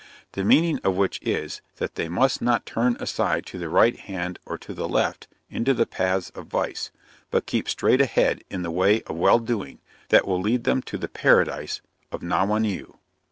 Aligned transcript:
The 0.31 0.43
meaning 0.43 0.79
of 0.83 0.95
which 0.95 1.19
is, 1.21 1.61
that 1.75 1.93
they 1.93 2.09
must 2.09 2.41
not 2.41 2.65
turn 2.65 2.97
aside 2.99 3.45
to 3.45 3.59
the 3.59 3.69
right 3.69 3.95
hand 3.99 4.39
or 4.47 4.57
to 4.57 4.73
the 4.73 4.89
left 4.89 5.27
into 5.47 5.75
the 5.75 5.85
paths 5.85 6.31
of 6.31 6.47
vice, 6.47 6.89
but 7.29 7.45
keep 7.45 7.69
straight 7.69 8.01
ahead 8.01 8.43
in 8.49 8.63
the 8.63 8.71
way 8.71 9.03
of 9.03 9.15
well 9.17 9.37
doing, 9.37 9.77
that 10.09 10.27
will 10.27 10.41
lead 10.41 10.63
them 10.63 10.81
to 10.81 10.97
the 10.97 11.07
paradise 11.07 11.81
of 12.11 12.21
Nauwaneu. 12.23 12.97